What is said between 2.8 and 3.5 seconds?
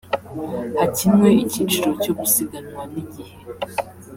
n’igihe